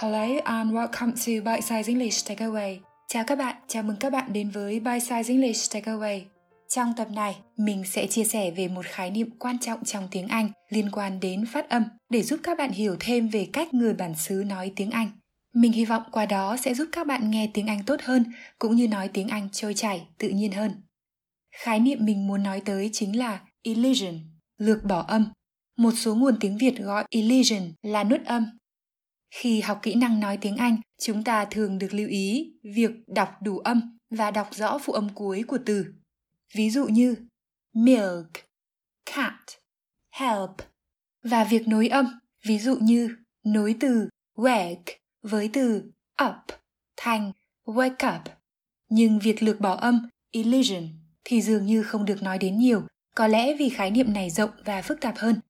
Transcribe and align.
Hello 0.00 0.40
and 0.44 0.72
welcome 0.72 1.12
to 1.12 1.50
Bite 1.50 1.60
Size 1.60 1.88
English 1.88 2.30
Takeaway. 2.30 2.78
Chào 3.08 3.24
các 3.26 3.38
bạn, 3.38 3.56
chào 3.68 3.82
mừng 3.82 3.96
các 3.96 4.12
bạn 4.12 4.32
đến 4.32 4.50
với 4.50 4.80
Bite 4.80 4.98
Size 4.98 5.28
English 5.28 5.74
Takeaway. 5.74 6.20
Trong 6.68 6.92
tập 6.96 7.08
này, 7.10 7.36
mình 7.56 7.84
sẽ 7.86 8.06
chia 8.06 8.24
sẻ 8.24 8.50
về 8.50 8.68
một 8.68 8.86
khái 8.86 9.10
niệm 9.10 9.30
quan 9.38 9.58
trọng 9.58 9.84
trong 9.84 10.08
tiếng 10.10 10.28
Anh 10.28 10.50
liên 10.68 10.90
quan 10.90 11.20
đến 11.20 11.46
phát 11.46 11.68
âm 11.68 11.84
để 12.10 12.22
giúp 12.22 12.40
các 12.42 12.58
bạn 12.58 12.70
hiểu 12.70 12.96
thêm 13.00 13.28
về 13.28 13.48
cách 13.52 13.74
người 13.74 13.94
bản 13.94 14.14
xứ 14.14 14.44
nói 14.46 14.72
tiếng 14.76 14.90
Anh. 14.90 15.10
Mình 15.54 15.72
hy 15.72 15.84
vọng 15.84 16.02
qua 16.12 16.26
đó 16.26 16.56
sẽ 16.56 16.74
giúp 16.74 16.88
các 16.92 17.06
bạn 17.06 17.30
nghe 17.30 17.50
tiếng 17.54 17.66
Anh 17.66 17.82
tốt 17.86 18.00
hơn 18.02 18.24
cũng 18.58 18.76
như 18.76 18.88
nói 18.88 19.08
tiếng 19.08 19.28
Anh 19.28 19.48
trôi 19.52 19.74
chảy, 19.74 20.06
tự 20.18 20.28
nhiên 20.28 20.52
hơn. 20.52 20.72
Khái 21.56 21.80
niệm 21.80 21.98
mình 22.04 22.26
muốn 22.26 22.42
nói 22.42 22.62
tới 22.64 22.90
chính 22.92 23.18
là 23.18 23.40
elision, 23.62 24.14
lược 24.58 24.84
bỏ 24.84 25.04
âm. 25.08 25.28
Một 25.76 25.92
số 25.96 26.14
nguồn 26.14 26.36
tiếng 26.40 26.58
Việt 26.58 26.78
gọi 26.78 27.04
elision 27.10 27.72
là 27.82 28.04
nuốt 28.04 28.24
âm 28.24 28.58
khi 29.30 29.60
học 29.60 29.78
kỹ 29.82 29.94
năng 29.94 30.20
nói 30.20 30.38
tiếng 30.40 30.56
Anh, 30.56 30.80
chúng 31.00 31.24
ta 31.24 31.44
thường 31.44 31.78
được 31.78 31.94
lưu 31.94 32.08
ý 32.08 32.52
việc 32.62 32.90
đọc 33.06 33.28
đủ 33.42 33.58
âm 33.58 33.98
và 34.10 34.30
đọc 34.30 34.48
rõ 34.54 34.78
phụ 34.78 34.92
âm 34.92 35.08
cuối 35.14 35.42
của 35.46 35.58
từ. 35.66 35.86
Ví 36.54 36.70
dụ 36.70 36.86
như 36.86 37.14
milk, 37.74 38.30
cat, 39.06 39.34
help 40.10 40.50
và 41.22 41.44
việc 41.44 41.68
nối 41.68 41.88
âm, 41.88 42.18
ví 42.46 42.58
dụ 42.58 42.76
như 42.80 43.16
nối 43.44 43.76
từ 43.80 44.08
wake 44.34 44.96
với 45.22 45.50
từ 45.52 45.92
up 46.24 46.58
thành 46.96 47.32
wake 47.64 48.16
up. 48.16 48.22
Nhưng 48.88 49.18
việc 49.18 49.42
lược 49.42 49.60
bỏ 49.60 49.74
âm 49.74 50.08
illusion 50.30 50.82
thì 51.24 51.42
dường 51.42 51.66
như 51.66 51.82
không 51.82 52.04
được 52.04 52.22
nói 52.22 52.38
đến 52.38 52.58
nhiều, 52.58 52.82
có 53.14 53.26
lẽ 53.26 53.54
vì 53.54 53.68
khái 53.68 53.90
niệm 53.90 54.12
này 54.12 54.30
rộng 54.30 54.50
và 54.64 54.82
phức 54.82 55.00
tạp 55.00 55.16
hơn. 55.16 55.40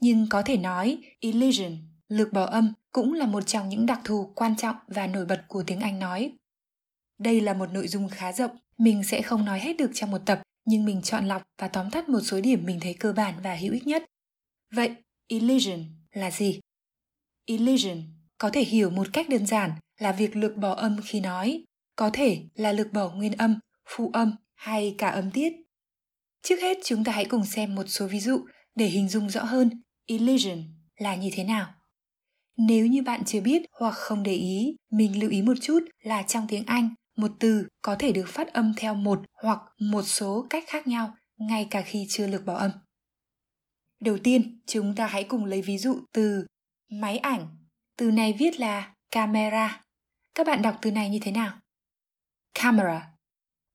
Nhưng 0.00 0.26
có 0.30 0.42
thể 0.42 0.56
nói 0.56 0.98
illusion 1.20 1.72
lược 2.08 2.32
bỏ 2.32 2.44
âm 2.44 2.72
cũng 2.92 3.12
là 3.12 3.26
một 3.26 3.40
trong 3.46 3.68
những 3.68 3.86
đặc 3.86 4.00
thù 4.04 4.32
quan 4.34 4.56
trọng 4.56 4.76
và 4.88 5.06
nổi 5.06 5.26
bật 5.26 5.44
của 5.48 5.62
tiếng 5.66 5.80
Anh 5.80 5.98
nói. 5.98 6.32
Đây 7.18 7.40
là 7.40 7.54
một 7.54 7.72
nội 7.72 7.88
dung 7.88 8.08
khá 8.08 8.32
rộng, 8.32 8.56
mình 8.78 9.04
sẽ 9.04 9.22
không 9.22 9.44
nói 9.44 9.60
hết 9.60 9.76
được 9.76 9.90
trong 9.94 10.10
một 10.10 10.22
tập, 10.26 10.42
nhưng 10.64 10.84
mình 10.84 11.02
chọn 11.02 11.26
lọc 11.26 11.42
và 11.58 11.68
tóm 11.68 11.90
tắt 11.90 12.08
một 12.08 12.20
số 12.20 12.40
điểm 12.40 12.64
mình 12.66 12.80
thấy 12.80 12.94
cơ 12.94 13.12
bản 13.12 13.34
và 13.42 13.54
hữu 13.54 13.72
ích 13.72 13.86
nhất. 13.86 14.04
Vậy, 14.74 14.94
elision 15.28 15.84
là 16.12 16.30
gì? 16.30 16.60
Elision 17.46 18.02
có 18.38 18.50
thể 18.52 18.64
hiểu 18.64 18.90
một 18.90 19.06
cách 19.12 19.28
đơn 19.28 19.46
giản 19.46 19.70
là 19.98 20.12
việc 20.12 20.36
lược 20.36 20.56
bỏ 20.56 20.74
âm 20.74 20.96
khi 21.04 21.20
nói, 21.20 21.64
có 21.96 22.10
thể 22.12 22.42
là 22.54 22.72
lược 22.72 22.92
bỏ 22.92 23.10
nguyên 23.10 23.32
âm, 23.32 23.58
phụ 23.88 24.10
âm 24.12 24.36
hay 24.54 24.94
cả 24.98 25.08
âm 25.08 25.30
tiết. 25.30 25.52
Trước 26.42 26.56
hết 26.60 26.78
chúng 26.84 27.04
ta 27.04 27.12
hãy 27.12 27.24
cùng 27.24 27.44
xem 27.44 27.74
một 27.74 27.84
số 27.86 28.06
ví 28.06 28.20
dụ 28.20 28.46
để 28.74 28.86
hình 28.86 29.08
dung 29.08 29.30
rõ 29.30 29.44
hơn 29.44 29.82
elision 30.06 30.58
là 30.96 31.14
như 31.14 31.30
thế 31.32 31.44
nào. 31.44 31.74
Nếu 32.56 32.86
như 32.86 33.02
bạn 33.02 33.24
chưa 33.24 33.40
biết 33.40 33.62
hoặc 33.72 33.94
không 33.94 34.22
để 34.22 34.32
ý, 34.32 34.76
mình 34.90 35.20
lưu 35.20 35.30
ý 35.30 35.42
một 35.42 35.54
chút 35.60 35.80
là 36.02 36.22
trong 36.22 36.46
tiếng 36.48 36.64
Anh, 36.66 36.94
một 37.16 37.30
từ 37.40 37.66
có 37.82 37.96
thể 37.98 38.12
được 38.12 38.28
phát 38.28 38.52
âm 38.52 38.74
theo 38.76 38.94
một 38.94 39.22
hoặc 39.42 39.58
một 39.80 40.02
số 40.02 40.46
cách 40.50 40.64
khác 40.66 40.86
nhau, 40.86 41.14
ngay 41.36 41.66
cả 41.70 41.82
khi 41.82 42.06
chưa 42.08 42.26
lược 42.26 42.44
bỏ 42.44 42.54
âm. 42.54 42.70
Đầu 44.00 44.18
tiên, 44.24 44.60
chúng 44.66 44.94
ta 44.94 45.06
hãy 45.06 45.24
cùng 45.24 45.44
lấy 45.44 45.62
ví 45.62 45.78
dụ 45.78 46.00
từ 46.12 46.46
máy 46.90 47.18
ảnh. 47.18 47.46
Từ 47.96 48.10
này 48.10 48.32
viết 48.38 48.60
là 48.60 48.94
camera. 49.10 49.82
Các 50.34 50.46
bạn 50.46 50.62
đọc 50.62 50.78
từ 50.82 50.90
này 50.90 51.10
như 51.10 51.18
thế 51.22 51.32
nào? 51.32 51.58
Camera. 52.54 53.10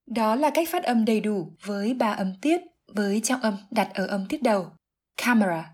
Đó 0.06 0.36
là 0.36 0.52
cách 0.54 0.70
phát 0.72 0.84
âm 0.84 1.06
đầy 1.06 1.20
đủ 1.20 1.56
với 1.64 1.94
ba 1.94 2.12
âm 2.12 2.34
tiết 2.42 2.62
với 2.88 3.22
trọng 3.23 3.42
âm 3.42 3.58
đặt 3.72 3.92
ở 3.94 4.08
âm 4.08 4.28
tiết 4.28 4.44
đầu. 4.44 4.72
Camera. 5.18 5.73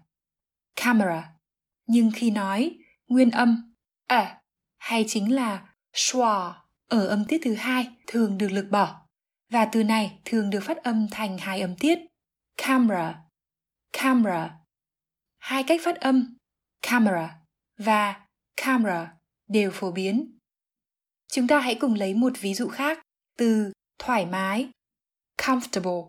Camera. 0.75 1.33
Nhưng 1.87 2.11
khi 2.15 2.31
nói, 2.31 2.77
nguyên 3.07 3.31
âm. 3.31 3.73
À 4.07 4.41
hay 4.77 5.05
chính 5.07 5.35
là 5.35 5.75
schwa 5.93 6.53
ở 6.87 7.07
âm 7.07 7.25
tiết 7.25 7.41
thứ 7.43 7.53
hai, 7.53 7.87
thường 8.07 8.37
được 8.37 8.51
lược 8.51 8.69
bỏ. 8.71 9.01
Và 9.49 9.65
từ 9.71 9.83
này, 9.83 10.19
thường 10.25 10.49
được 10.49 10.59
phát 10.63 10.77
âm 10.77 11.07
thành 11.11 11.37
hai 11.37 11.61
âm 11.61 11.75
tiết. 11.75 11.99
Camera. 12.57 13.23
Camera. 13.93 14.59
Hai 15.37 15.63
cách 15.63 15.81
phát 15.83 15.95
âm, 15.95 16.37
camera 16.81 17.39
và 17.77 18.27
camera 18.55 19.13
đều 19.47 19.71
phổ 19.71 19.91
biến. 19.91 20.37
Chúng 21.27 21.47
ta 21.47 21.59
hãy 21.59 21.75
cùng 21.75 21.93
lấy 21.93 22.13
một 22.13 22.33
ví 22.39 22.53
dụ 22.53 22.67
khác, 22.67 22.99
từ 23.37 23.71
thoải 23.99 24.25
mái, 24.25 24.69
comfortable. 25.37 26.07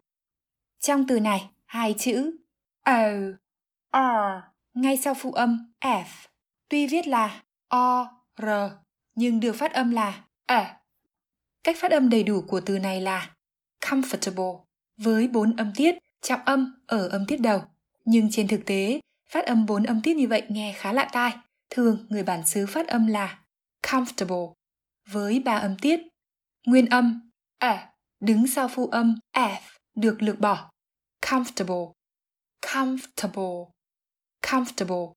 Trong 0.81 1.07
từ 1.09 1.21
này, 1.21 1.51
hai 1.67 1.95
chữ, 1.99 2.37
o, 2.85 3.03
r, 3.93 4.43
ngay 4.75 4.97
sau 4.97 5.15
phụ 5.15 5.33
âm 5.33 5.73
f 5.81 6.28
tuy 6.69 6.87
viết 6.87 7.07
là 7.07 7.43
o, 7.69 8.09
r, 8.37 8.47
nhưng 9.15 9.41
được 9.41 9.53
phát 9.53 9.73
âm 9.73 9.91
là 9.91 10.25
à. 10.47 10.81
Cách 11.65 11.77
phát 11.81 11.91
âm 11.91 12.09
đầy 12.09 12.23
đủ 12.23 12.45
của 12.49 12.61
từ 12.67 12.79
này 12.79 13.01
là 13.01 13.31
comfortable 13.81 14.61
với 14.97 15.29
bốn 15.29 15.57
âm 15.57 15.73
tiết, 15.77 15.95
trọng 16.23 16.41
âm 16.45 16.83
ở 16.87 17.09
âm 17.09 17.27
tiết 17.27 17.41
đầu. 17.41 17.63
Nhưng 18.05 18.29
trên 18.31 18.49
thực 18.49 18.67
tế, 18.67 19.01
phát 19.31 19.47
âm 19.47 19.67
bốn 19.67 19.83
âm 19.83 20.03
tiết 20.03 20.17
như 20.17 20.29
vậy 20.29 20.43
nghe 20.49 20.73
khá 20.77 20.93
lạ 20.93 21.09
tai. 21.13 21.33
Thường 21.71 22.07
người 22.09 22.23
bản 22.23 22.47
xứ 22.47 22.67
phát 22.67 22.87
âm 22.89 23.07
là 23.07 23.39
comfortable 23.83 24.55
với 25.09 25.41
ba 25.41 25.57
âm 25.57 25.79
tiết. 25.79 26.01
Nguyên 26.67 26.87
âm 26.87 27.31
à 27.59 27.93
đứng 28.21 28.47
sau 28.47 28.69
phụ 28.69 28.87
âm 28.87 29.19
f 29.33 29.61
được 29.95 30.23
lược 30.23 30.41
bỏ. 30.41 30.71
Comfortable, 31.23 31.93
comfortable, 32.63 33.71
comfortable. 34.43 35.13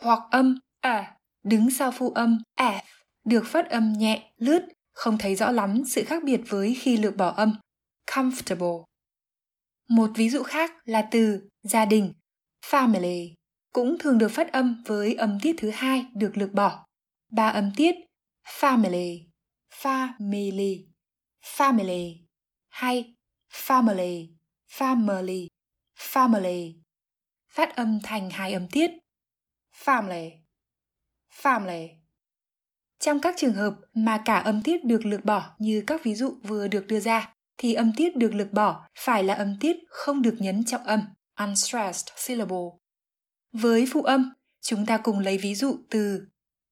Hoặc 0.00 0.18
âm 0.30 0.58
à 0.80 1.16
đứng 1.42 1.70
sau 1.70 1.90
phụ 1.90 2.10
âm 2.10 2.38
f 2.56 2.80
được 3.24 3.46
phát 3.46 3.70
âm 3.70 3.92
nhẹ, 3.92 4.32
lướt, 4.36 4.68
không 4.92 5.18
thấy 5.18 5.36
rõ 5.36 5.50
lắm 5.50 5.82
sự 5.86 6.04
khác 6.04 6.22
biệt 6.24 6.40
với 6.48 6.74
khi 6.80 6.96
lược 6.96 7.16
bỏ 7.16 7.28
âm 7.28 7.58
comfortable. 8.06 8.84
Một 9.88 10.10
ví 10.14 10.30
dụ 10.30 10.42
khác 10.42 10.72
là 10.84 11.08
từ 11.10 11.48
gia 11.62 11.84
đình 11.84 12.12
family 12.64 13.34
cũng 13.72 13.98
thường 13.98 14.18
được 14.18 14.28
phát 14.28 14.52
âm 14.52 14.82
với 14.86 15.14
âm 15.14 15.38
tiết 15.42 15.56
thứ 15.58 15.70
hai 15.70 16.06
được 16.14 16.36
lược 16.36 16.52
bỏ. 16.52 16.86
Ba 17.32 17.48
âm 17.48 17.70
tiết 17.76 17.94
family, 18.60 19.26
family, 19.70 20.86
family 21.42 22.16
hay 22.68 23.14
family, 23.50 24.28
family, 24.70 25.46
family 25.98 26.74
phát 27.48 27.76
âm 27.76 28.00
thành 28.02 28.30
hai 28.30 28.52
âm 28.52 28.68
tiết 28.68 28.90
family 29.84 30.30
family. 31.42 31.88
Trong 32.98 33.20
các 33.20 33.34
trường 33.38 33.54
hợp 33.54 33.74
mà 33.94 34.22
cả 34.24 34.38
âm 34.38 34.62
tiết 34.62 34.84
được 34.84 35.06
lược 35.06 35.24
bỏ 35.24 35.54
như 35.58 35.84
các 35.86 36.04
ví 36.04 36.14
dụ 36.14 36.38
vừa 36.42 36.68
được 36.68 36.86
đưa 36.86 37.00
ra, 37.00 37.34
thì 37.58 37.74
âm 37.74 37.92
tiết 37.96 38.16
được 38.16 38.34
lược 38.34 38.52
bỏ 38.52 38.88
phải 38.98 39.24
là 39.24 39.34
âm 39.34 39.56
tiết 39.60 39.76
không 39.88 40.22
được 40.22 40.36
nhấn 40.38 40.64
trọng 40.64 40.84
âm, 40.84 41.00
unstressed 41.40 42.08
syllable. 42.16 42.66
Với 43.52 43.88
phụ 43.92 44.02
âm, 44.02 44.32
chúng 44.60 44.86
ta 44.86 44.98
cùng 44.98 45.18
lấy 45.18 45.38
ví 45.38 45.54
dụ 45.54 45.76
từ 45.90 46.26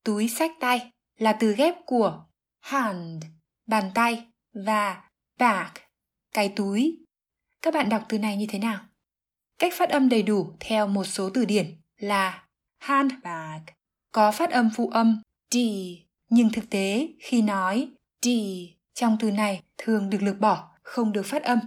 túi 0.04 0.28
sách 0.28 0.50
tay 0.60 0.92
là 1.18 1.32
từ 1.32 1.54
ghép 1.54 1.74
của 1.86 2.26
hand, 2.60 3.24
bàn 3.66 3.90
tay 3.94 4.26
và 4.64 5.10
bag, 5.38 5.70
cái 6.32 6.52
túi. 6.56 6.98
Các 7.62 7.74
bạn 7.74 7.88
đọc 7.88 8.02
từ 8.08 8.18
này 8.18 8.36
như 8.36 8.46
thế 8.48 8.58
nào? 8.58 8.80
Cách 9.58 9.72
phát 9.76 9.88
âm 9.88 10.08
đầy 10.08 10.22
đủ 10.22 10.56
theo 10.60 10.86
một 10.86 11.04
số 11.04 11.30
từ 11.34 11.44
điển 11.44 11.80
là 11.96 12.48
handbag, 12.78 13.60
có 14.16 14.32
phát 14.32 14.50
âm 14.50 14.70
phụ 14.74 14.88
âm 14.88 15.22
d, 15.50 15.56
nhưng 16.30 16.50
thực 16.52 16.70
tế 16.70 17.08
khi 17.20 17.42
nói 17.42 17.88
d 18.22 18.28
trong 18.94 19.16
từ 19.20 19.30
này 19.30 19.62
thường 19.78 20.10
được 20.10 20.22
lược 20.22 20.40
bỏ, 20.40 20.70
không 20.82 21.12
được 21.12 21.26
phát 21.26 21.42
âm. 21.42 21.58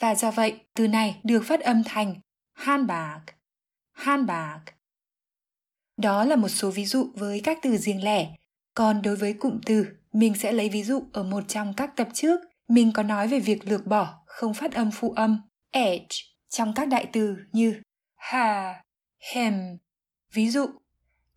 Và 0.00 0.14
do 0.14 0.30
vậy, 0.30 0.60
từ 0.74 0.88
này 0.88 1.20
được 1.24 1.42
phát 1.46 1.60
âm 1.60 1.82
thành 1.84 2.14
handbag, 2.52 3.20
handbag. 3.92 4.60
Đó 5.96 6.24
là 6.24 6.36
một 6.36 6.48
số 6.48 6.70
ví 6.70 6.84
dụ 6.84 7.10
với 7.14 7.40
các 7.44 7.58
từ 7.62 7.76
riêng 7.76 8.04
lẻ. 8.04 8.28
Còn 8.74 9.02
đối 9.02 9.16
với 9.16 9.32
cụm 9.32 9.60
từ, 9.66 9.86
mình 10.12 10.34
sẽ 10.34 10.52
lấy 10.52 10.68
ví 10.68 10.82
dụ 10.82 11.02
ở 11.12 11.22
một 11.22 11.44
trong 11.48 11.74
các 11.76 11.96
tập 11.96 12.08
trước. 12.14 12.40
Mình 12.68 12.92
có 12.94 13.02
nói 13.02 13.28
về 13.28 13.40
việc 13.40 13.68
lược 13.68 13.86
bỏ, 13.86 14.22
không 14.26 14.54
phát 14.54 14.72
âm 14.72 14.90
phụ 14.90 15.10
âm 15.10 15.40
edge 15.70 16.16
trong 16.48 16.74
các 16.74 16.88
đại 16.88 17.06
từ 17.12 17.36
như 17.52 17.82
ha, 18.16 18.82
him. 19.32 19.54
Ví 20.32 20.50
dụ, 20.50 20.66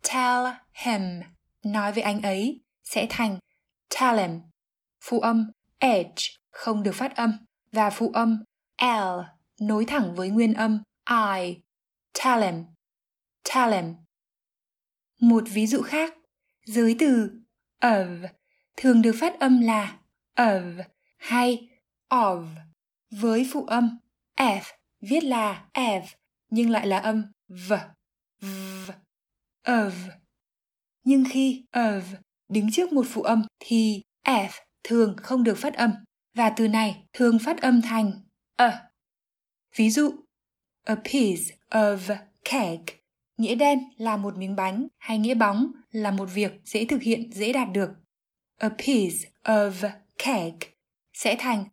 tell 0.02 0.46
him, 0.72 1.20
nói 1.64 1.92
với 1.92 2.02
anh 2.02 2.22
ấy, 2.22 2.60
sẽ 2.84 3.06
thành 3.10 3.38
tell 4.00 4.20
him. 4.20 4.40
Phụ 5.00 5.20
âm 5.20 5.50
edge 5.78 6.22
không 6.50 6.82
được 6.82 6.94
phát 6.94 7.16
âm 7.16 7.36
và 7.72 7.90
phụ 7.90 8.10
âm 8.14 8.44
l 8.82 9.20
nối 9.60 9.84
thẳng 9.84 10.14
với 10.14 10.28
nguyên 10.28 10.54
âm 10.54 10.82
i. 11.10 11.56
Tell 12.24 12.42
him, 12.42 12.64
tell 13.54 13.74
him. 13.74 13.94
Một 15.20 15.44
ví 15.52 15.66
dụ 15.66 15.82
khác, 15.82 16.14
giới 16.64 16.96
từ 16.98 17.30
of 17.80 18.28
thường 18.76 19.02
được 19.02 19.16
phát 19.20 19.40
âm 19.40 19.60
là 19.60 19.98
of 20.36 20.82
hay 21.18 21.68
of 22.08 22.46
với 23.10 23.48
phụ 23.52 23.66
âm 23.66 23.98
f 24.36 24.62
viết 25.00 25.24
là 25.24 25.64
f 25.74 26.02
nhưng 26.50 26.70
lại 26.70 26.86
là 26.86 26.98
âm 26.98 27.32
v. 27.48 27.72
v 28.40 28.90
of 29.64 29.92
Nhưng 31.04 31.24
khi 31.30 31.64
of 31.72 32.02
đứng 32.48 32.70
trước 32.72 32.92
một 32.92 33.06
phụ 33.08 33.22
âm 33.22 33.42
thì 33.58 34.02
f 34.24 34.48
thường 34.82 35.16
không 35.16 35.44
được 35.44 35.58
phát 35.58 35.74
âm 35.74 35.90
và 36.34 36.50
từ 36.50 36.68
này 36.68 37.04
thường 37.12 37.38
phát 37.38 37.60
âm 37.60 37.82
thành 37.82 38.12
a. 38.56 38.82
Ví 39.76 39.90
dụ, 39.90 40.10
a 40.84 40.94
piece 40.94 41.56
of 41.70 42.16
cake 42.44 43.02
nghĩa 43.36 43.54
đen 43.54 43.78
là 43.96 44.16
một 44.16 44.36
miếng 44.36 44.56
bánh 44.56 44.88
hay 44.98 45.18
nghĩa 45.18 45.34
bóng 45.34 45.72
là 45.90 46.10
một 46.10 46.28
việc 46.34 46.52
dễ 46.64 46.84
thực 46.84 47.02
hiện, 47.02 47.32
dễ 47.32 47.52
đạt 47.52 47.68
được. 47.72 47.90
A 48.56 48.68
piece 48.68 49.30
of 49.44 49.90
cake 50.18 50.72
sẽ 51.12 51.36
thành 51.38 51.64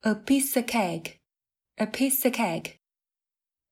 a 0.00 0.14
piece 0.14 0.46
of 0.46 0.62
cake. 0.66 1.18
A 1.74 1.86
piece 1.86 2.30
of 2.30 2.30
cake. 2.32 2.78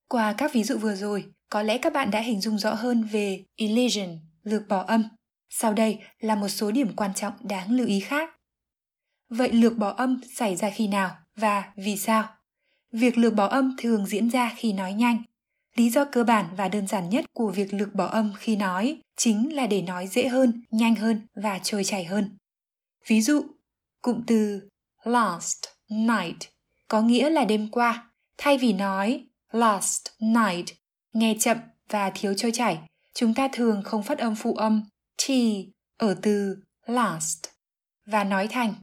Qua 0.08 0.34
các 0.38 0.52
ví 0.52 0.64
dụ 0.64 0.78
vừa 0.78 0.94
rồi, 0.94 1.32
có 1.50 1.62
lẽ 1.62 1.78
các 1.78 1.93
bạn 1.93 2.10
đã 2.10 2.20
hình 2.20 2.40
dung 2.40 2.58
rõ 2.58 2.75
hơn 2.75 3.02
về 3.04 3.44
elision, 3.56 4.19
lược 4.43 4.69
bỏ 4.69 4.82
âm. 4.82 5.08
Sau 5.50 5.72
đây 5.72 5.98
là 6.20 6.34
một 6.34 6.48
số 6.48 6.70
điểm 6.70 6.96
quan 6.96 7.14
trọng 7.14 7.32
đáng 7.40 7.70
lưu 7.70 7.87
ý 7.87 8.00
khác. 8.00 8.31
Vậy 9.28 9.52
lược 9.52 9.76
bỏ 9.76 9.88
âm 9.88 10.20
xảy 10.34 10.56
ra 10.56 10.70
khi 10.70 10.88
nào 10.88 11.16
và 11.37 11.72
vì 11.76 11.96
sao? 11.96 12.28
Việc 12.93 13.19
lược 13.19 13.34
bỏ 13.34 13.46
âm 13.46 13.76
thường 13.78 14.06
diễn 14.06 14.31
ra 14.31 14.52
khi 14.56 14.72
nói 14.72 14.93
nhanh. 14.93 15.22
Lý 15.76 15.90
do 15.90 16.04
cơ 16.04 16.25
bản 16.25 16.46
và 16.56 16.69
đơn 16.69 16.87
giản 16.87 17.08
nhất 17.08 17.25
của 17.32 17.50
việc 17.50 17.75
lược 17.75 17.94
bỏ 17.94 18.06
âm 18.06 18.32
khi 18.38 18.56
nói 18.56 19.00
chính 19.16 19.56
là 19.56 19.66
để 19.66 19.82
nói 19.82 20.06
dễ 20.06 20.28
hơn, 20.28 20.62
nhanh 20.70 20.94
hơn 20.94 21.26
và 21.34 21.58
trôi 21.58 21.84
chảy 21.84 22.04
hơn. 22.04 22.37
Ví 23.06 23.20
dụ, 23.20 23.42
cụm 24.02 24.22
từ 24.26 24.69
last 25.04 25.64
night 25.90 26.37
có 26.88 27.02
nghĩa 27.02 27.31
là 27.31 27.44
đêm 27.44 27.69
qua, 27.70 28.10
thay 28.38 28.58
vì 28.58 28.72
nói 28.72 29.26
last 29.52 30.06
night, 30.20 30.66
nghe 31.16 31.36
chậm 31.40 31.58
và 31.88 32.10
thiếu 32.14 32.34
trôi 32.34 32.52
chảy, 32.52 32.78
chúng 33.14 33.34
ta 33.34 33.48
thường 33.52 33.82
không 33.84 34.02
phát 34.02 34.18
âm 34.18 34.34
phụ 34.34 34.54
âm 34.54 34.82
t 35.16 35.30
ở 35.98 36.16
từ 36.22 36.56
last 36.86 37.46
và 38.06 38.24
nói 38.24 38.48
thành 38.48 38.74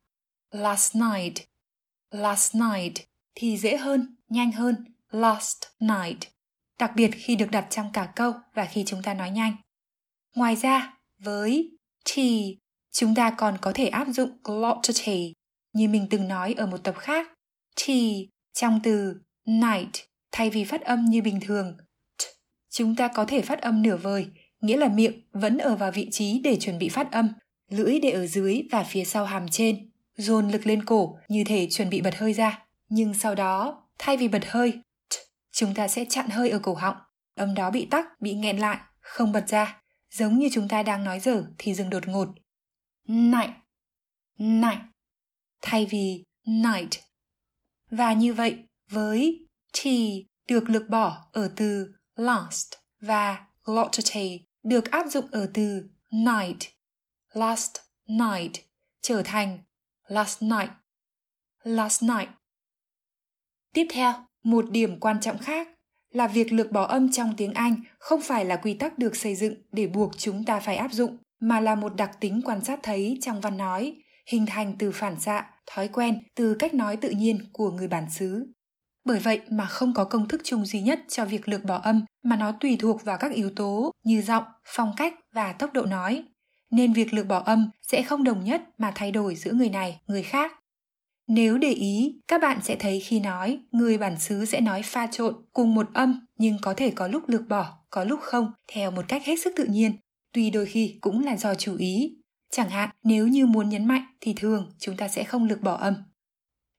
last 0.51 0.95
night. 0.95 1.33
Last 2.11 2.55
night 2.55 2.93
thì 3.35 3.57
dễ 3.57 3.77
hơn, 3.77 4.15
nhanh 4.29 4.51
hơn 4.51 4.75
last 5.11 5.63
night, 5.79 6.19
đặc 6.79 6.91
biệt 6.95 7.09
khi 7.13 7.35
được 7.35 7.51
đặt 7.51 7.67
trong 7.69 7.89
cả 7.93 8.13
câu 8.15 8.33
và 8.53 8.65
khi 8.65 8.83
chúng 8.87 9.03
ta 9.03 9.13
nói 9.13 9.31
nhanh. 9.31 9.55
Ngoài 10.35 10.55
ra, 10.55 10.97
với 11.17 11.77
t, 12.05 12.11
chúng 12.91 13.15
ta 13.15 13.31
còn 13.37 13.57
có 13.61 13.71
thể 13.75 13.87
áp 13.87 14.07
dụng 14.07 14.37
glottity 14.43 15.33
như 15.73 15.87
mình 15.87 16.07
từng 16.09 16.27
nói 16.27 16.53
ở 16.57 16.65
một 16.65 16.77
tập 16.83 16.95
khác. 16.97 17.27
T 17.75 17.89
trong 18.53 18.79
từ 18.83 19.21
night 19.45 19.95
thay 20.31 20.49
vì 20.49 20.63
phát 20.63 20.81
âm 20.81 21.05
như 21.05 21.21
bình 21.21 21.39
thường. 21.47 21.77
Chúng 22.73 22.95
ta 22.95 23.07
có 23.07 23.25
thể 23.25 23.41
phát 23.41 23.61
âm 23.61 23.81
nửa 23.81 23.97
vời, 23.97 24.27
nghĩa 24.61 24.77
là 24.77 24.87
miệng 24.87 25.21
vẫn 25.31 25.57
ở 25.57 25.75
vào 25.75 25.91
vị 25.91 26.09
trí 26.11 26.39
để 26.43 26.57
chuẩn 26.59 26.79
bị 26.79 26.89
phát 26.89 27.11
âm, 27.11 27.29
lưỡi 27.69 27.99
để 27.99 28.11
ở 28.11 28.27
dưới 28.27 28.61
và 28.71 28.83
phía 28.83 29.03
sau 29.03 29.25
hàm 29.25 29.47
trên 29.47 29.91
dồn 30.17 30.49
lực 30.49 30.67
lên 30.67 30.85
cổ 30.85 31.17
như 31.27 31.43
thể 31.43 31.67
chuẩn 31.71 31.89
bị 31.89 32.01
bật 32.01 32.15
hơi 32.17 32.33
ra. 32.33 32.65
Nhưng 32.89 33.13
sau 33.13 33.35
đó, 33.35 33.83
thay 33.99 34.17
vì 34.17 34.27
bật 34.27 34.45
hơi, 34.47 34.73
chúng 35.51 35.73
ta 35.73 35.87
sẽ 35.87 36.05
chặn 36.09 36.29
hơi 36.29 36.49
ở 36.49 36.59
cổ 36.59 36.73
họng. 36.73 36.95
Âm 37.35 37.53
đó 37.53 37.71
bị 37.71 37.85
tắc, 37.85 38.21
bị 38.21 38.33
nghẹn 38.33 38.57
lại, 38.57 38.77
không 38.99 39.31
bật 39.31 39.47
ra. 39.47 39.81
Giống 40.11 40.39
như 40.39 40.49
chúng 40.51 40.67
ta 40.67 40.83
đang 40.83 41.03
nói 41.03 41.19
dở 41.19 41.43
thì 41.57 41.73
dừng 41.73 41.89
đột 41.89 42.07
ngột. 42.07 42.27
Night. 43.07 43.49
Night. 44.37 44.79
Thay 45.61 45.87
vì 45.89 46.23
night. 46.45 46.91
Và 47.91 48.13
như 48.13 48.33
vậy, 48.33 48.57
với 48.89 49.47
t 49.73 49.87
được 50.47 50.69
lực 50.69 50.83
bỏ 50.89 51.29
ở 51.31 51.51
từ 51.55 51.93
last 52.15 52.73
và 53.01 53.45
glottity 53.63 54.45
được 54.63 54.91
áp 54.91 55.07
dụng 55.07 55.25
ở 55.31 55.49
từ 55.53 55.89
night. 56.11 56.59
Last 57.33 57.75
night 58.07 58.51
trở 59.01 59.21
thành 59.25 59.59
last 60.07 60.41
night. 60.41 60.69
Last 61.63 62.03
night. 62.03 62.29
Tiếp 63.73 63.87
theo, 63.93 64.13
một 64.43 64.71
điểm 64.71 64.99
quan 64.99 65.19
trọng 65.19 65.37
khác 65.37 65.67
là 66.09 66.27
việc 66.27 66.53
lược 66.53 66.71
bỏ 66.71 66.83
âm 66.83 67.11
trong 67.11 67.33
tiếng 67.37 67.53
Anh 67.53 67.75
không 67.99 68.21
phải 68.21 68.45
là 68.45 68.55
quy 68.55 68.73
tắc 68.73 68.97
được 68.97 69.15
xây 69.15 69.35
dựng 69.35 69.55
để 69.71 69.87
buộc 69.87 70.17
chúng 70.17 70.45
ta 70.45 70.59
phải 70.59 70.75
áp 70.75 70.93
dụng, 70.93 71.17
mà 71.39 71.59
là 71.59 71.75
một 71.75 71.95
đặc 71.95 72.17
tính 72.19 72.41
quan 72.45 72.63
sát 72.63 72.79
thấy 72.83 73.17
trong 73.21 73.41
văn 73.41 73.57
nói, 73.57 73.95
hình 74.27 74.45
thành 74.45 74.75
từ 74.79 74.91
phản 74.91 75.19
xạ, 75.19 75.45
thói 75.67 75.87
quen, 75.87 76.23
từ 76.35 76.55
cách 76.59 76.73
nói 76.73 76.97
tự 76.97 77.09
nhiên 77.09 77.39
của 77.53 77.71
người 77.71 77.87
bản 77.87 78.09
xứ. 78.09 78.47
Bởi 79.05 79.19
vậy 79.19 79.41
mà 79.49 79.65
không 79.65 79.93
có 79.93 80.03
công 80.03 80.27
thức 80.27 80.41
chung 80.43 80.65
duy 80.65 80.81
nhất 80.81 80.99
cho 81.07 81.25
việc 81.25 81.47
lược 81.47 81.63
bỏ 81.63 81.75
âm 81.75 82.05
mà 82.23 82.35
nó 82.35 82.51
tùy 82.51 82.77
thuộc 82.79 83.03
vào 83.03 83.17
các 83.17 83.31
yếu 83.31 83.49
tố 83.55 83.91
như 84.03 84.21
giọng, 84.21 84.43
phong 84.65 84.93
cách 84.97 85.13
và 85.33 85.53
tốc 85.53 85.73
độ 85.73 85.85
nói 85.85 86.23
nên 86.73 86.93
việc 86.93 87.13
lược 87.13 87.27
bỏ 87.27 87.39
âm 87.39 87.69
sẽ 87.81 88.01
không 88.01 88.23
đồng 88.23 88.43
nhất 88.43 88.61
mà 88.77 88.91
thay 88.95 89.11
đổi 89.11 89.35
giữa 89.35 89.51
người 89.51 89.69
này, 89.69 90.01
người 90.07 90.23
khác. 90.23 90.51
Nếu 91.27 91.57
để 91.57 91.71
ý, 91.71 92.19
các 92.27 92.41
bạn 92.41 92.59
sẽ 92.63 92.75
thấy 92.75 92.99
khi 92.99 93.19
nói, 93.19 93.59
người 93.71 93.97
bản 93.97 94.19
xứ 94.19 94.45
sẽ 94.45 94.61
nói 94.61 94.81
pha 94.81 95.07
trộn 95.07 95.35
cùng 95.53 95.75
một 95.75 95.89
âm 95.93 96.25
nhưng 96.37 96.57
có 96.61 96.73
thể 96.73 96.91
có 96.91 97.07
lúc 97.07 97.29
lược 97.29 97.47
bỏ, 97.47 97.77
có 97.89 98.03
lúc 98.03 98.19
không, 98.21 98.51
theo 98.67 98.91
một 98.91 99.05
cách 99.07 99.25
hết 99.25 99.35
sức 99.43 99.53
tự 99.55 99.65
nhiên, 99.65 99.91
tuy 100.33 100.49
đôi 100.49 100.65
khi 100.65 100.97
cũng 101.01 101.25
là 101.25 101.37
do 101.37 101.55
chú 101.55 101.77
ý. 101.77 102.17
Chẳng 102.51 102.69
hạn, 102.69 102.89
nếu 103.03 103.27
như 103.27 103.45
muốn 103.45 103.69
nhấn 103.69 103.85
mạnh 103.85 104.05
thì 104.21 104.33
thường 104.37 104.71
chúng 104.79 104.97
ta 104.97 105.07
sẽ 105.07 105.23
không 105.23 105.45
lược 105.45 105.61
bỏ 105.61 105.73
âm. 105.73 105.95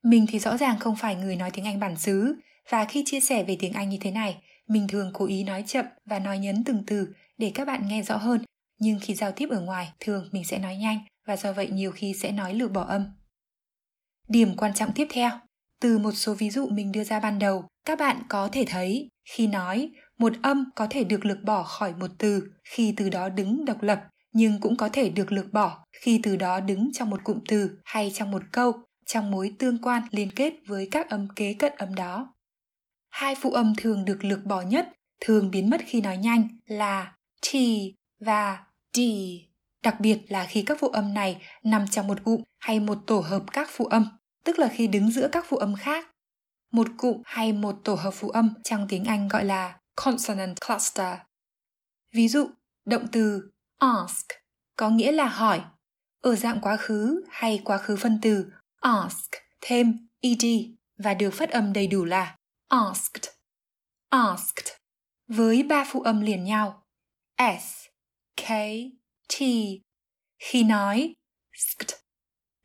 Mình 0.05 0.25
thì 0.29 0.39
rõ 0.39 0.57
ràng 0.57 0.79
không 0.79 0.95
phải 0.95 1.15
người 1.15 1.35
nói 1.35 1.51
tiếng 1.51 1.65
Anh 1.65 1.79
bản 1.79 1.97
xứ, 1.97 2.35
và 2.69 2.85
khi 2.85 3.03
chia 3.05 3.19
sẻ 3.19 3.43
về 3.43 3.57
tiếng 3.59 3.73
Anh 3.73 3.89
như 3.89 3.97
thế 4.01 4.11
này, 4.11 4.37
mình 4.67 4.87
thường 4.87 5.11
cố 5.13 5.25
ý 5.25 5.43
nói 5.43 5.63
chậm 5.67 5.85
và 6.05 6.19
nói 6.19 6.39
nhấn 6.39 6.63
từng 6.63 6.83
từ 6.87 7.07
để 7.37 7.51
các 7.55 7.67
bạn 7.67 7.87
nghe 7.87 8.03
rõ 8.03 8.17
hơn. 8.17 8.41
Nhưng 8.79 8.99
khi 9.01 9.13
giao 9.13 9.31
tiếp 9.31 9.49
ở 9.49 9.59
ngoài 9.59 9.91
thường 9.99 10.29
mình 10.31 10.45
sẽ 10.45 10.59
nói 10.59 10.75
nhanh 10.75 10.99
và 11.27 11.37
do 11.37 11.53
vậy 11.53 11.69
nhiều 11.71 11.91
khi 11.91 12.13
sẽ 12.13 12.31
nói 12.31 12.53
lược 12.53 12.71
bỏ 12.71 12.81
âm. 12.81 13.05
Điểm 14.27 14.55
quan 14.57 14.73
trọng 14.73 14.91
tiếp 14.91 15.07
theo, 15.09 15.29
từ 15.81 15.97
một 15.97 16.11
số 16.11 16.33
ví 16.33 16.49
dụ 16.49 16.67
mình 16.67 16.91
đưa 16.91 17.03
ra 17.03 17.19
ban 17.19 17.39
đầu, 17.39 17.65
các 17.85 17.99
bạn 17.99 18.21
có 18.29 18.49
thể 18.51 18.65
thấy 18.67 19.09
khi 19.29 19.47
nói, 19.47 19.91
một 20.17 20.33
âm 20.41 20.69
có 20.75 20.87
thể 20.89 21.03
được 21.03 21.25
lược 21.25 21.43
bỏ 21.43 21.63
khỏi 21.63 21.93
một 21.99 22.11
từ 22.17 22.43
khi 22.63 22.93
từ 22.97 23.09
đó 23.09 23.29
đứng 23.29 23.65
độc 23.65 23.81
lập, 23.81 24.03
nhưng 24.33 24.59
cũng 24.61 24.75
có 24.75 24.89
thể 24.93 25.09
được 25.09 25.31
lược 25.31 25.53
bỏ 25.53 25.85
khi 26.01 26.19
từ 26.23 26.35
đó 26.35 26.59
đứng 26.59 26.91
trong 26.93 27.09
một 27.09 27.23
cụm 27.23 27.39
từ 27.47 27.77
hay 27.83 28.11
trong 28.13 28.31
một 28.31 28.41
câu, 28.51 28.73
trong 29.05 29.31
mối 29.31 29.55
tương 29.59 29.81
quan 29.81 30.03
liên 30.11 30.31
kết 30.35 30.53
với 30.67 30.87
các 30.91 31.09
âm 31.09 31.27
kế 31.35 31.53
cận 31.53 31.73
âm 31.77 31.95
đó. 31.95 32.33
Hai 33.09 33.35
phụ 33.35 33.51
âm 33.51 33.73
thường 33.77 34.05
được 34.05 34.23
lược 34.23 34.45
bỏ 34.45 34.61
nhất, 34.61 34.89
thường 35.21 35.51
biến 35.51 35.69
mất 35.69 35.81
khi 35.85 36.01
nói 36.01 36.17
nhanh 36.17 36.47
là 36.65 37.15
t 37.41 37.55
và 38.19 38.63
D, 38.93 38.99
đặc 39.83 39.99
biệt 39.99 40.19
là 40.27 40.45
khi 40.45 40.61
các 40.61 40.77
phụ 40.81 40.87
âm 40.87 41.13
này 41.13 41.41
nằm 41.63 41.87
trong 41.87 42.07
một 42.07 42.23
cụm 42.23 42.43
hay 42.59 42.79
một 42.79 42.97
tổ 43.07 43.19
hợp 43.19 43.43
các 43.51 43.67
phụ 43.71 43.85
âm, 43.85 44.07
tức 44.43 44.59
là 44.59 44.67
khi 44.67 44.87
đứng 44.87 45.11
giữa 45.11 45.27
các 45.31 45.45
phụ 45.47 45.57
âm 45.57 45.75
khác. 45.75 46.11
Một 46.71 46.87
cụm 46.97 47.21
hay 47.25 47.53
một 47.53 47.75
tổ 47.83 47.95
hợp 47.95 48.11
phụ 48.13 48.29
âm 48.29 48.53
trong 48.63 48.85
tiếng 48.89 49.03
Anh 49.03 49.27
gọi 49.27 49.45
là 49.45 49.79
consonant 49.95 50.61
cluster. 50.67 51.17
Ví 52.13 52.27
dụ, 52.27 52.49
động 52.85 53.07
từ 53.11 53.51
ask 53.79 54.25
có 54.75 54.89
nghĩa 54.89 55.11
là 55.11 55.27
hỏi. 55.27 55.61
Ở 56.21 56.35
dạng 56.35 56.61
quá 56.61 56.77
khứ 56.77 57.23
hay 57.29 57.61
quá 57.65 57.77
khứ 57.77 57.95
phân 57.95 58.19
từ 58.21 58.51
ask 58.85 59.31
thêm 59.61 60.07
ed 60.21 60.45
và 60.97 61.13
được 61.13 61.31
phát 61.33 61.49
âm 61.49 61.73
đầy 61.73 61.87
đủ 61.87 62.05
là 62.05 62.37
asked. 62.67 63.29
Asked 64.09 64.67
với 65.27 65.63
ba 65.63 65.85
phụ 65.87 66.01
âm 66.01 66.21
liền 66.21 66.43
nhau 66.43 66.83
s 67.61 67.85
K, 68.35 68.47
T. 69.27 69.35
Khi 70.39 70.63
nói 70.63 71.13
skt, 71.53 71.91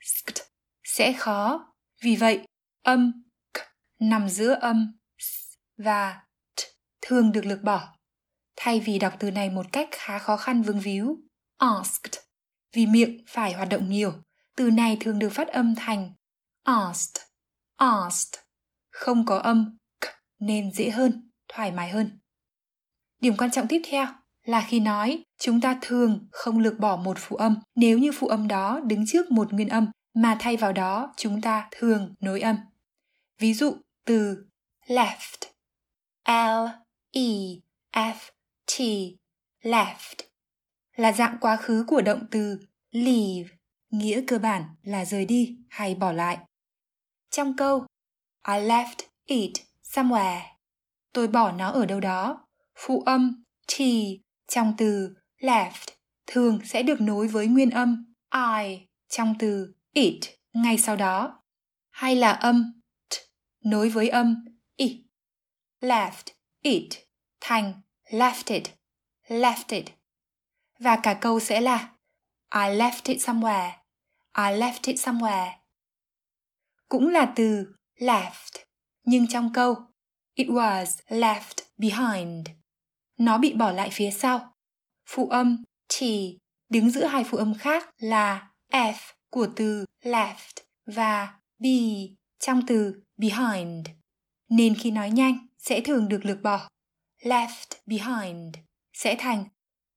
skt 0.01 0.39
sẽ 0.85 1.13
khó. 1.13 1.73
Vì 2.03 2.17
vậy, 2.17 2.45
âm 2.83 3.13
k 3.55 3.59
nằm 3.99 4.29
giữa 4.29 4.55
âm 4.55 4.99
s 5.19 5.55
và 5.77 6.23
t 6.57 6.61
thường 7.01 7.33
được 7.33 7.45
lược 7.45 7.63
bỏ. 7.63 7.97
Thay 8.57 8.81
vì 8.81 8.99
đọc 8.99 9.13
từ 9.19 9.31
này 9.31 9.51
một 9.51 9.67
cách 9.73 9.89
khá 9.93 10.19
khó 10.19 10.37
khăn 10.37 10.63
vương 10.63 10.81
víu, 10.81 11.17
asked, 11.59 12.21
vì 12.73 12.87
miệng 12.87 13.25
phải 13.29 13.53
hoạt 13.53 13.69
động 13.69 13.91
nhiều, 13.91 14.13
từ 14.61 14.71
này 14.71 14.97
thường 15.01 15.19
được 15.19 15.29
phát 15.33 15.49
âm 15.49 15.75
thành 15.75 16.13
asked, 16.63 17.23
asked, 17.77 18.41
không 18.91 19.27
có 19.27 19.39
âm 19.39 19.79
k 20.01 20.05
nên 20.39 20.73
dễ 20.73 20.91
hơn, 20.91 21.31
thoải 21.49 21.73
mái 21.73 21.91
hơn. 21.91 22.19
Điểm 23.21 23.37
quan 23.37 23.51
trọng 23.51 23.69
tiếp 23.69 23.83
theo 23.85 24.07
là 24.45 24.67
khi 24.69 24.81
nói 24.81 25.23
chúng 25.39 25.61
ta 25.61 25.79
thường 25.83 26.29
không 26.33 26.59
lược 26.59 26.79
bỏ 26.79 26.97
một 26.97 27.17
phụ 27.21 27.37
âm 27.37 27.57
nếu 27.75 27.99
như 27.99 28.11
phụ 28.15 28.27
âm 28.27 28.49
đó 28.49 28.81
đứng 28.81 29.05
trước 29.07 29.31
một 29.31 29.53
nguyên 29.53 29.69
âm 29.69 29.91
mà 30.15 30.37
thay 30.41 30.57
vào 30.57 30.73
đó 30.73 31.15
chúng 31.17 31.41
ta 31.41 31.69
thường 31.71 32.15
nối 32.21 32.41
âm. 32.41 32.57
Ví 33.39 33.55
dụ 33.55 33.77
từ 34.05 34.47
left 34.87 35.47
L 36.27 36.69
E 37.11 37.31
F 37.93 38.17
T 38.67 38.81
left 39.63 40.23
là 40.97 41.13
dạng 41.13 41.37
quá 41.41 41.57
khứ 41.57 41.85
của 41.89 42.01
động 42.01 42.27
từ 42.31 42.59
leave, 42.91 43.60
nghĩa 43.91 44.23
cơ 44.27 44.39
bản 44.39 44.65
là 44.83 45.05
rời 45.05 45.25
đi 45.25 45.59
hay 45.69 45.95
bỏ 45.95 46.13
lại. 46.13 46.39
Trong 47.31 47.57
câu 47.57 47.87
I 48.49 48.55
left 48.55 48.97
it 49.25 49.53
somewhere, 49.83 50.41
tôi 51.13 51.29
bỏ 51.29 51.53
nó 51.53 51.71
ở 51.71 51.87
đâu 51.87 52.01
đó, 52.01 52.49
phụ 52.75 53.03
âm 53.07 53.45
t 53.67 53.73
trong 54.49 54.75
từ 54.79 55.15
left 55.39 55.87
thường 56.27 56.59
sẽ 56.65 56.83
được 56.83 57.01
nối 57.01 57.29
với 57.29 57.47
nguyên 57.47 57.71
âm 57.71 58.15
I 58.35 58.87
trong 59.09 59.35
từ 59.39 59.75
it 59.93 60.21
ngay 60.53 60.79
sau 60.79 60.97
đó, 60.97 61.43
hay 61.91 62.17
là 62.17 62.33
âm 62.33 62.81
t 63.09 63.15
nối 63.65 63.89
với 63.89 64.09
âm 64.09 64.45
i. 64.77 65.05
Left, 65.81 66.33
it 66.63 66.89
thành 67.41 67.81
left 68.05 68.55
it, 68.55 68.63
left 69.27 69.65
it. 69.69 69.85
Và 70.79 70.97
cả 71.03 71.15
câu 71.15 71.41
sẽ 71.41 71.61
là 71.61 71.93
I 72.55 72.61
left 72.61 73.01
it 73.05 73.29
somewhere, 73.29 73.71
I 74.37 74.59
left 74.59 74.81
it 74.83 74.97
somewhere. 74.97 75.51
Cũng 76.89 77.09
là 77.09 77.33
từ 77.37 77.75
left, 77.97 78.65
nhưng 79.05 79.27
trong 79.27 79.53
câu 79.53 79.77
It 80.35 80.49
was 80.49 80.87
left 81.09 81.63
behind. 81.77 82.49
Nó 83.19 83.39
bị 83.39 83.55
bỏ 83.55 83.71
lại 83.71 83.91
phía 83.93 84.11
sau. 84.11 84.55
Phụ 85.07 85.29
âm 85.29 85.65
t 85.89 86.03
đứng 86.69 86.91
giữa 86.91 87.05
hai 87.05 87.25
phụ 87.25 87.39
âm 87.39 87.55
khác 87.55 87.91
là 87.99 88.51
f 88.73 88.95
của 89.31 89.49
từ 89.57 89.85
left 90.03 90.63
và 90.87 91.35
b 91.59 91.67
trong 92.39 92.67
từ 92.67 93.03
behind. 93.17 93.89
Nên 94.49 94.75
khi 94.75 94.91
nói 94.91 95.11
nhanh 95.11 95.47
sẽ 95.59 95.81
thường 95.81 96.09
được 96.09 96.25
lược 96.25 96.43
bỏ. 96.43 96.69
Left 97.23 97.77
behind 97.87 98.57
sẽ 98.93 99.17
thành 99.19 99.45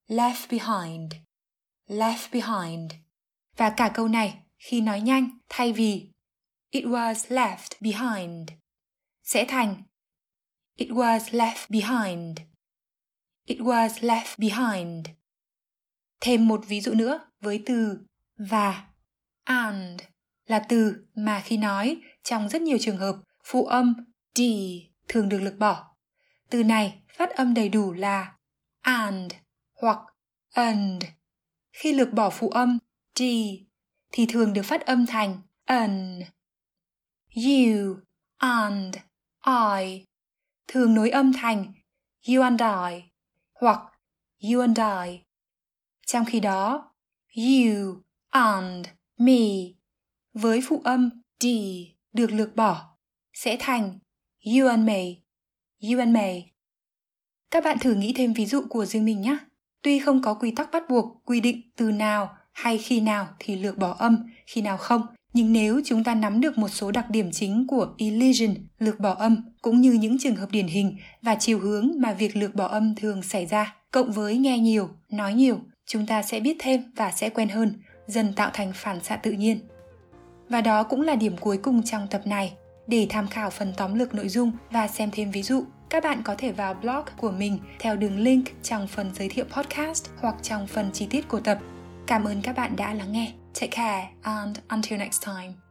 left 0.07 0.49
behind, 0.49 1.13
left 1.87 2.31
behind. 2.31 3.02
Và 3.57 3.69
cả 3.77 3.91
câu 3.93 4.07
này, 4.07 4.43
khi 4.57 4.81
nói 4.81 5.01
nhanh, 5.01 5.29
thay 5.49 5.73
vì, 5.73 6.09
it 6.69 6.83
was 6.83 7.13
left 7.13 7.69
behind 7.81 8.49
sẽ 9.23 9.45
thành, 9.45 9.83
it 10.75 10.89
was 10.89 11.19
left 11.19 11.69
behind. 11.69 12.39
It 13.45 13.59
was 13.59 13.89
left 13.89 14.37
behind. 14.37 15.07
Thêm 16.21 16.47
một 16.47 16.65
ví 16.67 16.81
dụ 16.81 16.93
nữa 16.93 17.19
với 17.41 17.63
từ 17.65 17.97
và 18.37 18.87
and 19.43 20.01
là 20.45 20.65
từ 20.69 21.05
mà 21.15 21.41
khi 21.45 21.57
nói, 21.57 22.01
trong 22.23 22.49
rất 22.49 22.61
nhiều 22.61 22.77
trường 22.81 22.97
hợp, 22.97 23.15
phụ 23.43 23.65
âm 23.65 23.95
d 24.35 24.41
thường 25.07 25.29
được 25.29 25.39
lược 25.39 25.57
bỏ. 25.57 25.95
Từ 26.49 26.63
này 26.63 27.01
phát 27.17 27.29
âm 27.29 27.53
đầy 27.53 27.69
đủ 27.69 27.93
là 27.93 28.35
and 28.81 29.33
hoặc 29.81 29.97
and. 30.53 31.03
Khi 31.71 31.93
lược 31.93 32.13
bỏ 32.13 32.29
phụ 32.29 32.49
âm 32.49 32.77
d 33.15 33.23
thì 34.11 34.25
thường 34.29 34.53
được 34.53 34.61
phát 34.65 34.85
âm 34.85 35.05
thành 35.05 35.41
an. 35.65 36.21
You 37.35 37.95
and 38.37 38.95
I 39.45 40.05
thường 40.67 40.93
nối 40.93 41.09
âm 41.09 41.33
thành 41.33 41.73
you 42.27 42.43
and 42.43 42.61
I 42.61 43.03
hoặc 43.53 43.79
you 44.51 44.61
and 44.61 44.79
I. 44.79 45.19
Trong 46.05 46.25
khi 46.25 46.39
đó, 46.39 46.91
you 47.35 48.01
and 48.29 48.87
me 49.17 49.45
với 50.33 50.61
phụ 50.67 50.81
âm 50.83 51.09
d 51.39 51.45
được 52.13 52.31
lược 52.31 52.55
bỏ 52.55 52.97
sẽ 53.33 53.57
thành 53.59 53.99
you 54.45 54.67
and 54.67 54.87
me, 54.87 55.03
you 55.81 55.99
and 55.99 56.13
me. 56.13 56.41
Các 57.51 57.63
bạn 57.63 57.77
thử 57.81 57.93
nghĩ 57.93 58.13
thêm 58.15 58.33
ví 58.33 58.45
dụ 58.45 58.63
của 58.69 58.85
riêng 58.85 59.05
mình 59.05 59.21
nhé. 59.21 59.37
Tuy 59.81 59.99
không 59.99 60.21
có 60.21 60.33
quy 60.33 60.51
tắc 60.55 60.71
bắt 60.71 60.83
buộc 60.89 61.21
quy 61.25 61.39
định 61.41 61.71
từ 61.75 61.91
nào 61.91 62.37
hay 62.53 62.77
khi 62.77 62.99
nào 63.01 63.27
thì 63.39 63.55
lược 63.55 63.77
bỏ 63.77 63.95
âm, 63.99 64.25
khi 64.47 64.61
nào 64.61 64.77
không, 64.77 65.01
nhưng 65.33 65.53
nếu 65.53 65.81
chúng 65.85 66.03
ta 66.03 66.15
nắm 66.15 66.41
được 66.41 66.57
một 66.57 66.69
số 66.69 66.91
đặc 66.91 67.09
điểm 67.09 67.31
chính 67.31 67.67
của 67.67 67.87
elision, 67.97 68.55
lược 68.79 68.99
bỏ 68.99 69.13
âm, 69.13 69.43
cũng 69.61 69.81
như 69.81 69.91
những 69.91 70.17
trường 70.19 70.35
hợp 70.35 70.51
điển 70.51 70.67
hình 70.67 70.97
và 71.21 71.35
chiều 71.35 71.59
hướng 71.59 71.91
mà 71.97 72.13
việc 72.13 72.35
lược 72.35 72.55
bỏ 72.55 72.67
âm 72.67 72.95
thường 72.95 73.21
xảy 73.21 73.45
ra, 73.45 73.75
cộng 73.91 74.11
với 74.11 74.37
nghe 74.37 74.59
nhiều, 74.59 74.89
nói 75.09 75.33
nhiều, 75.33 75.59
chúng 75.85 76.05
ta 76.05 76.23
sẽ 76.23 76.39
biết 76.39 76.57
thêm 76.59 76.81
và 76.95 77.11
sẽ 77.11 77.29
quen 77.29 77.49
hơn, 77.49 77.81
dần 78.07 78.33
tạo 78.33 78.49
thành 78.53 78.71
phản 78.75 79.03
xạ 79.03 79.15
tự 79.15 79.31
nhiên. 79.31 79.59
Và 80.49 80.61
đó 80.61 80.83
cũng 80.83 81.01
là 81.01 81.15
điểm 81.15 81.37
cuối 81.37 81.57
cùng 81.57 81.83
trong 81.83 82.07
tập 82.07 82.21
này. 82.25 82.53
Để 82.87 83.07
tham 83.09 83.27
khảo 83.27 83.49
phần 83.49 83.73
tóm 83.77 83.95
lược 83.95 84.15
nội 84.15 84.29
dung 84.29 84.51
và 84.71 84.87
xem 84.87 85.09
thêm 85.11 85.31
ví 85.31 85.43
dụ, 85.43 85.63
các 85.89 86.03
bạn 86.03 86.21
có 86.23 86.35
thể 86.37 86.51
vào 86.51 86.73
blog 86.73 87.05
của 87.17 87.31
mình 87.31 87.59
theo 87.79 87.95
đường 87.95 88.19
link 88.19 88.45
trong 88.63 88.87
phần 88.87 89.11
giới 89.15 89.29
thiệu 89.29 89.45
podcast 89.45 90.05
hoặc 90.19 90.35
trong 90.41 90.67
phần 90.67 90.89
chi 90.93 91.07
tiết 91.09 91.27
của 91.27 91.39
tập. 91.39 91.59
Cảm 92.07 92.23
ơn 92.23 92.41
các 92.41 92.55
bạn 92.55 92.75
đã 92.75 92.93
lắng 92.93 93.11
nghe. 93.11 93.33
Take 93.53 93.71
care 93.71 94.09
and 94.21 94.57
until 94.69 94.99
next 94.99 95.25
time. 95.25 95.62